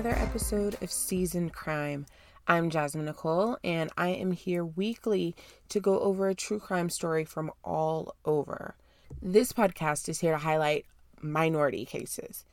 [0.00, 2.06] another episode of Seasoned Crime.
[2.48, 5.36] I'm Jasmine Nicole, and I am here weekly
[5.68, 8.76] to go over a true crime story from all over.
[9.20, 10.86] This podcast is here to highlight
[11.20, 12.46] minority cases.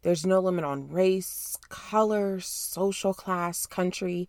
[0.00, 4.26] There's no limit on race, color, social class, country.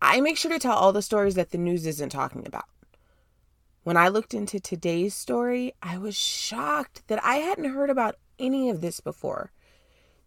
[0.00, 2.70] I make sure to tell all the stories that the news isn't talking about.
[3.82, 8.70] When I looked into today's story, I was shocked that I hadn't heard about any
[8.70, 9.52] of this before.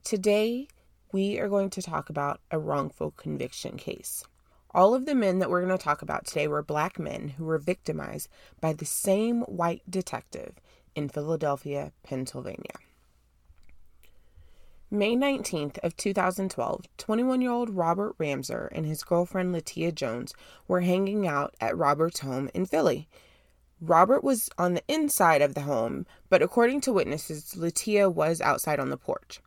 [0.03, 0.67] Today,
[1.11, 4.23] we are going to talk about a wrongful conviction case.
[4.73, 7.43] All of the men that we're going to talk about today were black men who
[7.43, 8.29] were victimized
[8.61, 10.55] by the same white detective
[10.95, 12.75] in Philadelphia, Pennsylvania.
[14.89, 20.33] May 19th of 2012, 21-year-old Robert Ramser and his girlfriend Latia Jones
[20.67, 23.07] were hanging out at Robert's home in Philly.
[23.79, 28.79] Robert was on the inside of the home, but according to witnesses, Latia was outside
[28.79, 29.41] on the porch.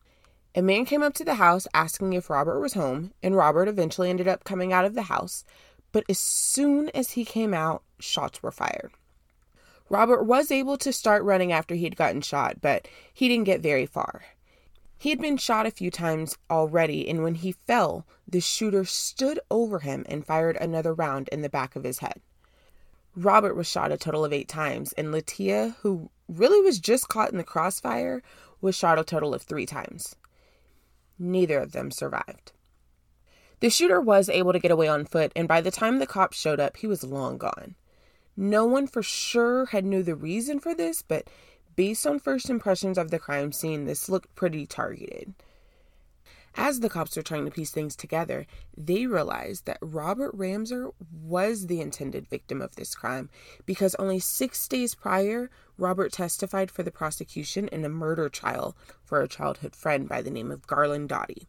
[0.56, 4.08] A man came up to the house asking if Robert was home, and Robert eventually
[4.08, 5.44] ended up coming out of the house.
[5.90, 8.92] But as soon as he came out, shots were fired.
[9.88, 13.84] Robert was able to start running after he'd gotten shot, but he didn't get very
[13.84, 14.22] far.
[14.96, 19.40] He had been shot a few times already, and when he fell, the shooter stood
[19.50, 22.20] over him and fired another round in the back of his head.
[23.16, 27.32] Robert was shot a total of eight times, and Latia, who really was just caught
[27.32, 28.22] in the crossfire,
[28.60, 30.14] was shot a total of three times.
[31.18, 32.52] Neither of them survived.
[33.60, 36.36] The shooter was able to get away on foot, and by the time the cops
[36.36, 37.76] showed up, he was long gone.
[38.36, 41.28] No one for sure had knew the reason for this, but
[41.76, 45.34] based on first impressions of the crime scene, this looked pretty targeted.
[46.56, 51.66] As the cops were trying to piece things together, they realized that Robert Ramser was
[51.66, 53.28] the intended victim of this crime
[53.66, 59.20] because only six days prior, Robert testified for the prosecution in a murder trial for
[59.20, 61.48] a childhood friend by the name of Garland Dottie.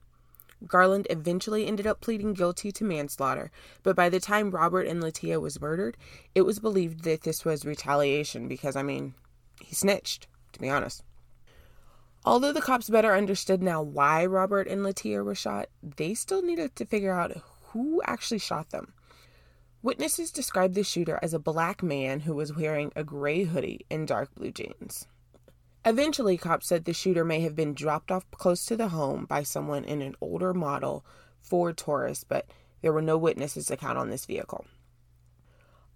[0.66, 3.52] Garland eventually ended up pleading guilty to manslaughter,
[3.84, 5.98] but by the time Robert and Latia was murdered,
[6.34, 9.14] it was believed that this was retaliation because, I mean,
[9.62, 11.04] he snitched, to be honest.
[12.28, 16.76] Although the cops better understood now why Robert and Latia were shot, they still needed
[16.76, 18.94] to figure out who actually shot them.
[19.84, 24.08] Witnesses described the shooter as a black man who was wearing a gray hoodie and
[24.08, 25.08] dark blue jeans.
[25.86, 29.44] Eventually, cops said the shooter may have been dropped off close to the home by
[29.44, 31.06] someone in an older model
[31.44, 32.48] Ford Taurus, but
[32.82, 34.66] there were no witnesses to count on this vehicle.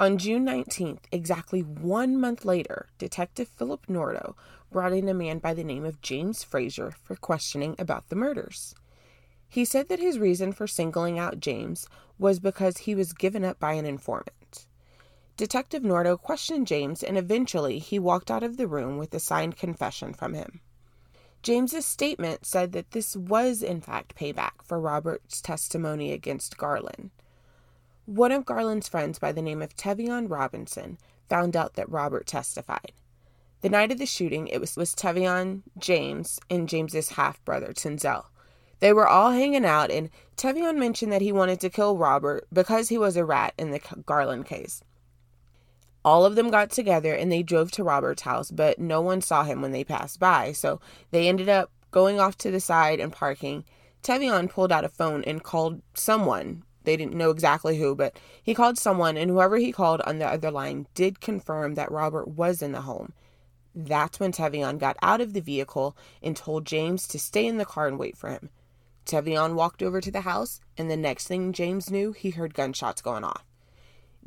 [0.01, 4.33] On June 19th, exactly one month later, Detective Philip Nordo
[4.71, 8.73] brought in a man by the name of James Frazier for questioning about the murders.
[9.49, 11.85] He said that his reason for singling out James
[12.17, 14.67] was because he was given up by an informant.
[15.35, 19.57] Detective Nordo questioned James and eventually he walked out of the room with a signed
[19.57, 20.61] confession from him.
[21.43, 27.11] James's statement said that this was in fact payback for Robert's testimony against Garland.
[28.09, 30.97] One of Garland's friends by the name of Tevion Robinson
[31.29, 32.91] found out that Robert testified.
[33.61, 38.25] The night of the shooting, it was, was Tevion, James, and James's half brother, Tenzel.
[38.79, 42.89] They were all hanging out, and Tevion mentioned that he wanted to kill Robert because
[42.89, 44.83] he was a rat in the Garland case.
[46.03, 49.43] All of them got together and they drove to Robert's house, but no one saw
[49.43, 50.81] him when they passed by, so
[51.11, 53.65] they ended up going off to the side and parking.
[54.01, 58.53] Tevion pulled out a phone and called someone, they didn't know exactly who, but he
[58.53, 62.61] called someone, and whoever he called on the other line did confirm that Robert was
[62.61, 63.13] in the home.
[63.75, 67.65] That's when Tevion got out of the vehicle and told James to stay in the
[67.65, 68.49] car and wait for him.
[69.05, 73.01] Tevion walked over to the house, and the next thing James knew, he heard gunshots
[73.01, 73.45] going off.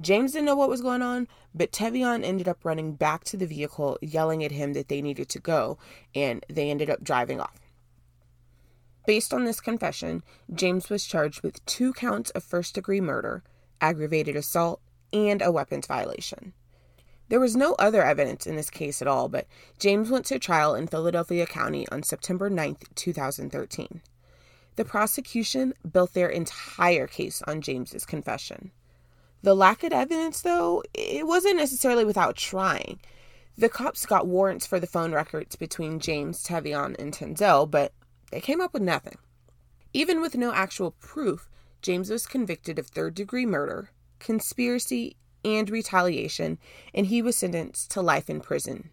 [0.00, 3.46] James didn't know what was going on, but Tevion ended up running back to the
[3.46, 5.78] vehicle, yelling at him that they needed to go,
[6.14, 7.60] and they ended up driving off.
[9.06, 10.22] Based on this confession,
[10.54, 13.43] James was charged with two counts of first degree murder,
[13.81, 14.81] aggravated assault,
[15.12, 16.52] and a weapons violation.
[17.28, 19.46] There was no other evidence in this case at all, but
[19.78, 24.02] James went to trial in Philadelphia County on September 9, 2013.
[24.76, 28.70] The prosecution built their entire case on James's confession.
[29.43, 33.00] The lack of evidence, though, it wasn't necessarily without trying.
[33.58, 37.93] The cops got warrants for the phone records between James, Tevion, and Tenzel, but
[38.32, 39.19] they came up with nothing.
[39.93, 41.49] Even with no actual proof,
[41.82, 46.58] James was convicted of third degree murder, conspiracy, and retaliation,
[46.94, 48.90] and he was sentenced to life in prison.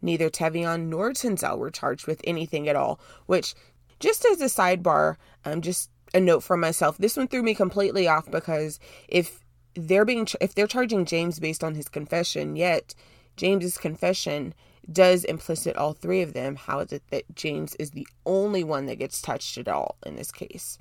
[0.00, 3.54] Neither Tevion nor Tenzel were charged with anything at all, which,
[3.98, 8.06] just as a sidebar, um, just a note for myself, this one threw me completely
[8.06, 8.78] off because
[9.08, 9.44] if
[9.74, 12.94] they're being if they're charging James based on his confession, yet
[13.36, 14.54] James's confession
[14.90, 16.56] does implicit all three of them.
[16.56, 20.16] How is it that James is the only one that gets touched at all in
[20.16, 20.78] this case?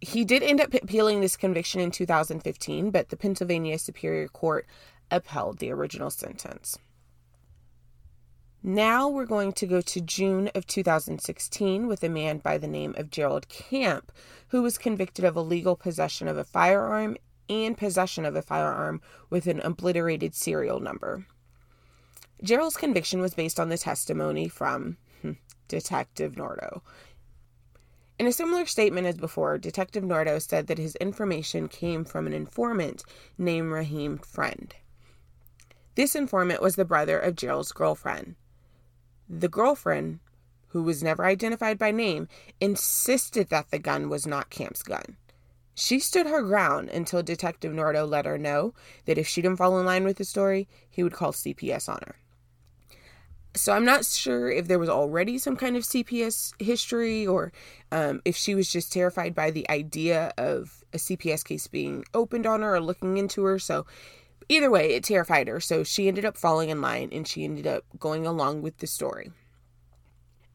[0.00, 4.66] He did end up appealing this conviction in 2015, but the Pennsylvania Superior Court
[5.10, 6.78] upheld the original sentence.
[8.64, 12.94] Now we're going to go to June of 2016 with a man by the name
[12.96, 14.12] of Gerald Camp,
[14.48, 17.16] who was convicted of illegal possession of a firearm
[17.48, 19.00] and possession of a firearm
[19.30, 21.26] with an obliterated serial number.
[22.42, 25.32] Gerald's conviction was based on the testimony from hmm,
[25.68, 26.80] Detective Nordo.
[28.18, 32.32] In a similar statement as before, Detective Nordo said that his information came from an
[32.32, 33.04] informant
[33.38, 34.74] named Raheem Friend.
[35.94, 38.34] This informant was the brother of Gerald's girlfriend.
[39.28, 40.18] The girlfriend,
[40.68, 42.26] who was never identified by name,
[42.60, 45.16] insisted that the gun was not Camp's gun.
[45.74, 48.74] She stood her ground until Detective Nordo let her know
[49.04, 52.00] that if she didn't fall in line with the story, he would call CPS on
[52.04, 52.16] her.
[53.54, 57.52] So I'm not sure if there was already some kind of CPS history or
[57.90, 62.46] um, if she was just terrified by the idea of a CPS case being opened
[62.46, 63.58] on her or looking into her.
[63.58, 63.84] So
[64.48, 67.66] Either way, it terrified her, so she ended up falling in line and she ended
[67.66, 69.30] up going along with the story.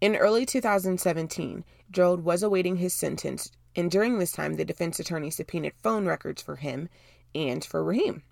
[0.01, 5.31] In early 2017, Gerald was awaiting his sentence, and during this time, the defense attorney
[5.31, 6.89] subpoenaed phone records for him
[7.33, 8.23] and for Raheem.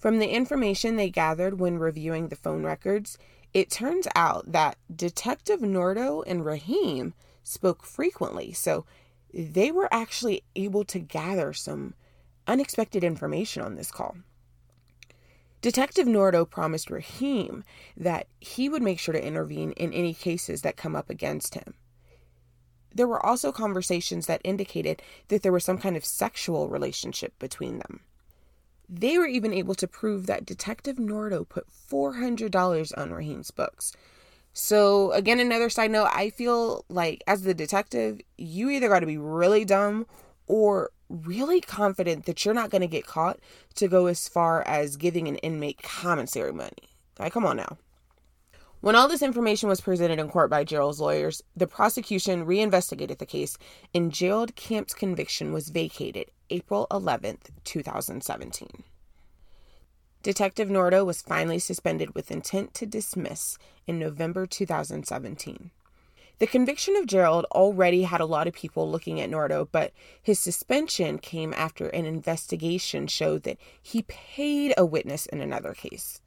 [0.00, 3.18] From the information they gathered when reviewing the phone records,
[3.52, 7.12] it turns out that Detective Nordo and Raheem
[7.42, 8.86] spoke frequently, so
[9.34, 11.92] they were actually able to gather some
[12.46, 14.16] unexpected information on this call.
[15.60, 17.62] Detective Nordo promised Raheem
[17.94, 21.74] that he would make sure to intervene in any cases that come up against him.
[22.94, 27.78] There were also conversations that indicated that there was some kind of sexual relationship between
[27.78, 28.00] them.
[28.92, 33.92] They were even able to prove that Detective Nordo put $400 on Raheem's books.
[34.52, 39.06] So, again, another side note I feel like as the detective, you either got to
[39.06, 40.06] be really dumb
[40.48, 43.38] or really confident that you're not going to get caught
[43.76, 46.90] to go as far as giving an inmate commissary money.
[47.16, 47.78] Like, come on now.
[48.80, 53.26] When all this information was presented in court by Gerald's lawyers, the prosecution reinvestigated the
[53.26, 53.58] case,
[53.94, 58.84] and Gerald Camp's conviction was vacated April 11th, 2017.
[60.22, 65.70] Detective Nordo was finally suspended with intent to dismiss in November 2017.
[66.38, 69.92] The conviction of Gerald already had a lot of people looking at Nordo, but
[70.22, 76.22] his suspension came after an investigation showed that he paid a witness in another case.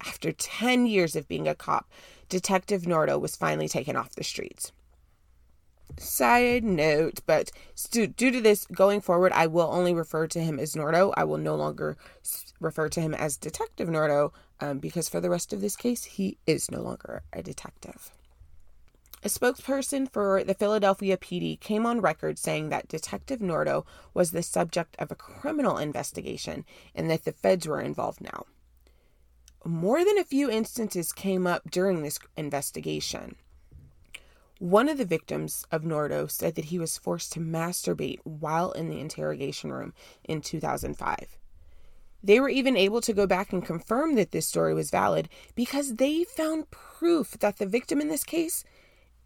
[0.00, 1.90] After 10 years of being a cop,
[2.28, 4.72] Detective Nordo was finally taken off the streets.
[5.98, 7.52] Side note, but
[7.90, 11.12] due to this, going forward, I will only refer to him as Nordo.
[11.16, 11.96] I will no longer
[12.60, 16.38] refer to him as Detective Nordo um, because for the rest of this case, he
[16.46, 18.10] is no longer a detective.
[19.22, 24.42] A spokesperson for the Philadelphia PD came on record saying that Detective Nordo was the
[24.42, 26.64] subject of a criminal investigation
[26.94, 28.44] and that the feds were involved now.
[29.64, 33.36] More than a few instances came up during this investigation.
[34.58, 38.88] One of the victims of Nordo said that he was forced to masturbate while in
[38.90, 41.38] the interrogation room in 2005.
[42.22, 45.94] They were even able to go back and confirm that this story was valid because
[45.94, 48.64] they found proof that the victim in this case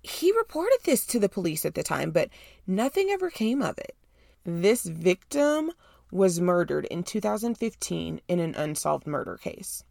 [0.03, 2.31] he reported this to the police at the time, but
[2.67, 3.97] nothing ever came of it.
[4.45, 5.73] This victim
[6.11, 9.85] was murdered in 2015 in an unsolved murder case.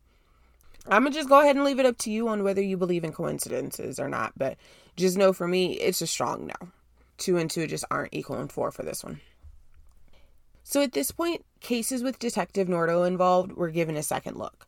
[0.89, 3.03] I'm to just go ahead and leave it up to you on whether you believe
[3.03, 4.57] in coincidences or not, but
[4.95, 6.69] just know for me, it's a strong no.
[7.17, 9.19] Two and two just aren't equaling four for this one.
[10.63, 14.67] So at this point, cases with Detective Nordo involved were given a second look.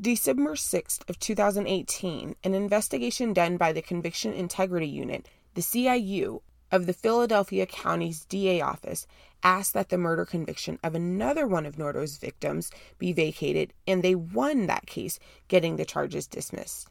[0.00, 6.40] December 6th of 2018, an investigation done by the Conviction Integrity Unit, the CIU,
[6.72, 9.06] of the Philadelphia County's DA office
[9.42, 14.14] asked that the murder conviction of another one of Nordo's victims be vacated, and they
[14.14, 15.18] won that case,
[15.48, 16.88] getting the charges dismissed.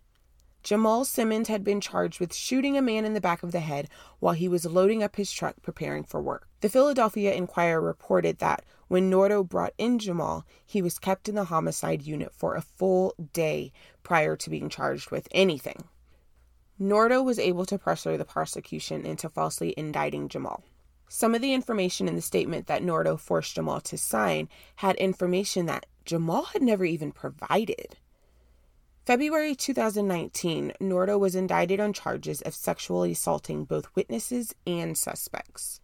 [0.63, 3.89] Jamal Simmons had been charged with shooting a man in the back of the head
[4.19, 6.47] while he was loading up his truck preparing for work.
[6.59, 11.45] The Philadelphia Inquirer reported that when Nordo brought in Jamal, he was kept in the
[11.45, 13.71] homicide unit for a full day
[14.03, 15.85] prior to being charged with anything.
[16.79, 20.63] Nordo was able to pressure the prosecution into falsely indicting Jamal.
[21.13, 25.65] Some of the information in the statement that Nordo forced Jamal to sign had information
[25.65, 27.97] that Jamal had never even provided.
[29.05, 35.81] February 2019, Nordo was indicted on charges of sexually assaulting both witnesses and suspects.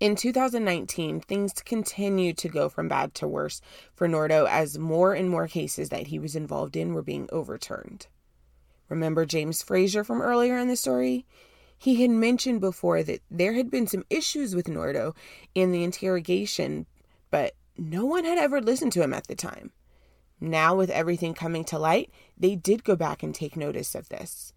[0.00, 3.60] In 2019, things continued to go from bad to worse
[3.94, 8.06] for Nordo as more and more cases that he was involved in were being overturned.
[8.88, 11.26] Remember James Frazier from earlier in the story?
[11.80, 15.16] He had mentioned before that there had been some issues with Nordo
[15.54, 16.84] in the interrogation,
[17.30, 19.72] but no one had ever listened to him at the time.
[20.42, 24.52] Now, with everything coming to light, they did go back and take notice of this.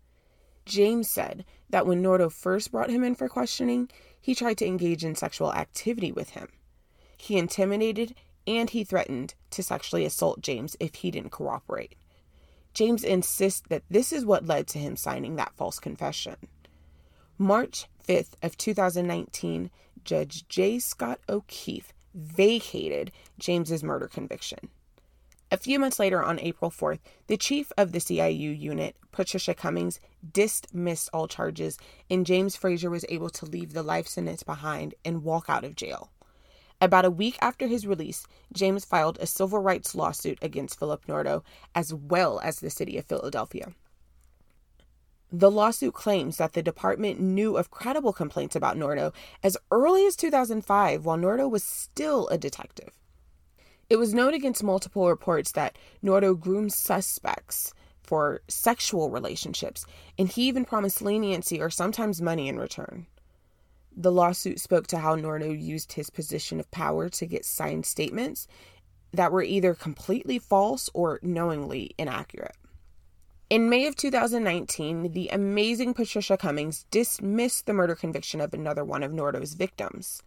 [0.65, 3.89] James said that when Nordo first brought him in for questioning,
[4.19, 6.49] he tried to engage in sexual activity with him.
[7.17, 8.15] He intimidated
[8.45, 11.95] and he threatened to sexually assault James if he didn't cooperate.
[12.73, 16.35] James insists that this is what led to him signing that false confession.
[17.43, 19.69] March 5th of 2019,
[20.05, 20.79] Judge J.
[20.79, 24.69] Scott O'Keefe vacated James's murder conviction.
[25.51, 29.99] A few months later, on April 4th, the chief of the CIU unit, Patricia Cummings,
[30.31, 31.77] dismissed all charges,
[32.09, 35.75] and James Frazier was able to leave the life sentence behind and walk out of
[35.75, 36.11] jail.
[36.79, 41.43] About a week after his release, James filed a civil rights lawsuit against Philip Nordo,
[41.75, 43.73] as well as the city of Philadelphia.
[45.35, 49.11] The lawsuit claims that the department knew of credible complaints about Nordo
[49.41, 52.91] as early as 2005 while Nordo was still a detective.
[53.89, 57.73] It was known against multiple reports that Nordo groomed suspects
[58.03, 59.87] for sexual relationships,
[60.19, 63.07] and he even promised leniency or sometimes money in return.
[63.91, 68.47] The lawsuit spoke to how Nordo used his position of power to get signed statements
[69.11, 72.55] that were either completely false or knowingly inaccurate.
[73.53, 79.03] In May of 2019, the amazing Patricia Cummings dismissed the murder conviction of another one
[79.03, 80.23] of Nordo's victims.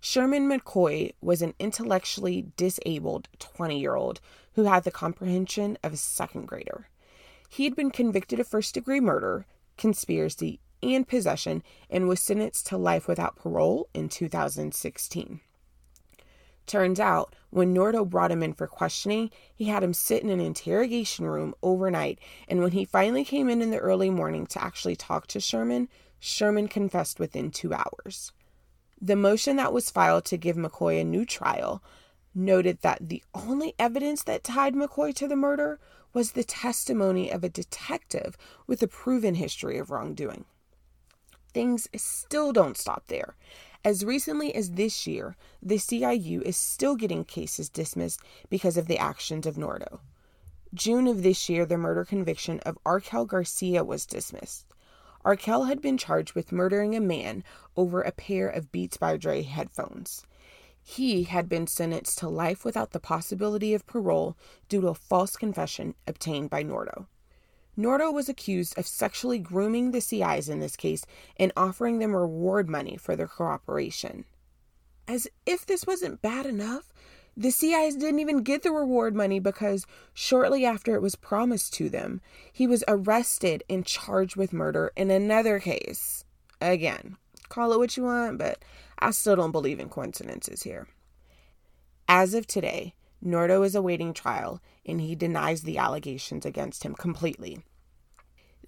[0.00, 4.20] Sherman McCoy was an intellectually disabled 20 year old
[4.54, 6.88] who had the comprehension of a second grader.
[7.48, 9.46] He had been convicted of first degree murder,
[9.78, 15.40] conspiracy, and possession and was sentenced to life without parole in 2016.
[16.66, 20.40] Turns out, when Nordo brought him in for questioning, he had him sit in an
[20.40, 22.18] interrogation room overnight,
[22.48, 25.88] and when he finally came in in the early morning to actually talk to Sherman,
[26.18, 28.32] Sherman confessed within two hours.
[29.00, 31.82] The motion that was filed to give McCoy a new trial
[32.34, 35.78] noted that the only evidence that tied McCoy to the murder
[36.12, 40.46] was the testimony of a detective with a proven history of wrongdoing.
[41.52, 43.36] Things still don't stop there.
[43.86, 48.18] As recently as this year, the CIU is still getting cases dismissed
[48.50, 50.00] because of the actions of Nordo.
[50.74, 54.66] June of this year, the murder conviction of Arkel Garcia was dismissed.
[55.24, 57.44] Arkel had been charged with murdering a man
[57.76, 60.26] over a pair of Beats by Dre headphones.
[60.82, 64.36] He had been sentenced to life without the possibility of parole
[64.68, 67.06] due to a false confession obtained by Nordo.
[67.78, 71.04] Nordo was accused of sexually grooming the CIs in this case
[71.36, 74.24] and offering them reward money for their cooperation.
[75.06, 76.92] As if this wasn't bad enough,
[77.36, 81.90] the CIs didn't even get the reward money because shortly after it was promised to
[81.90, 86.24] them, he was arrested and charged with murder in another case.
[86.62, 87.16] Again,
[87.50, 88.64] call it what you want, but
[88.98, 90.88] I still don't believe in coincidences here.
[92.08, 97.58] As of today, Nordo is awaiting trial and he denies the allegations against him completely.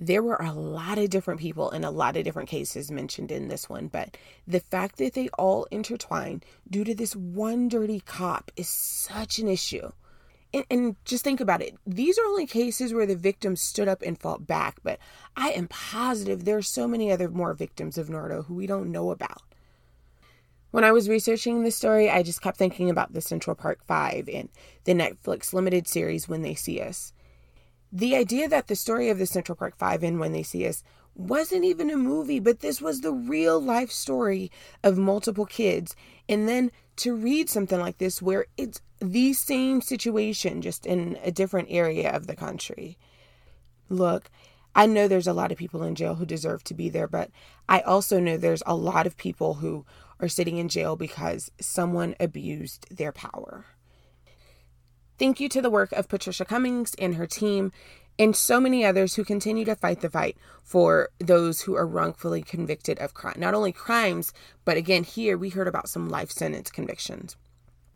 [0.01, 3.49] There were a lot of different people in a lot of different cases mentioned in
[3.49, 8.53] this one, but the fact that they all intertwine due to this one dirty cop
[8.57, 9.91] is such an issue.
[10.55, 11.77] And, and, just think about it.
[11.87, 14.99] These are only cases where the victims stood up and fought back, but
[15.37, 18.91] I am positive there are so many other more victims of Nordo who we don't
[18.91, 19.43] know about.
[20.71, 24.29] When I was researching this story, I just kept thinking about the Central Park Five
[24.29, 24.51] and
[24.85, 27.15] the Netflix limited series When They See Us.
[27.91, 30.83] The idea that the story of the Central Park Five and When They See Us
[31.15, 34.51] wasn't even a movie, but this was the real life story
[34.85, 35.97] of multiple kids.
[36.29, 41.33] And then to read something like this where it's the same situation, just in a
[41.33, 42.99] different area of the country.
[43.89, 44.31] Look,
[44.75, 47.31] I know there's a lot of people in jail who deserve to be there, but
[47.69, 49.87] I also know there's a lot of people who
[50.21, 53.67] are sitting in jail because someone abused their power.
[55.19, 57.73] Thank you to the work of Patricia Cummings and her team,
[58.19, 62.43] and so many others who continue to fight the fight for those who are wrongfully
[62.43, 63.37] convicted of crime.
[63.39, 64.33] Not only crimes,
[64.65, 67.37] but again, here we heard about some life sentence convictions.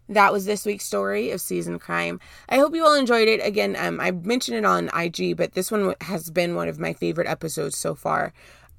[0.08, 2.20] That was this week's story of Season Crime.
[2.48, 3.44] I hope you all enjoyed it.
[3.44, 6.92] Again, um, I mentioned it on IG, but this one has been one of my
[6.92, 8.32] favorite episodes so far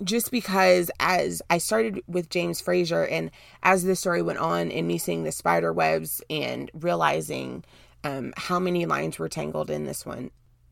[0.04, 3.32] just because as I started with James Frazier and
[3.62, 7.64] as the story went on and me seeing the spider webs and realizing
[8.04, 10.32] um, how many lines were tangled in this one.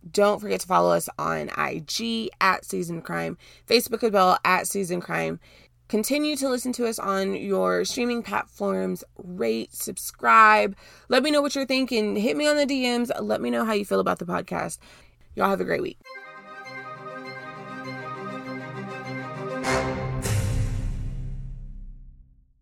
[0.10, 3.38] Don't forget to follow us on IG at Season Crime,
[3.68, 5.40] Facebook as well at Season Crime.
[5.88, 9.04] Continue to listen to us on your streaming platforms.
[9.18, 10.76] Rate, subscribe.
[11.10, 12.16] Let me know what you're thinking.
[12.16, 13.12] Hit me on the DMs.
[13.22, 14.78] Let me know how you feel about the podcast.
[15.36, 16.00] Y'all have a great week.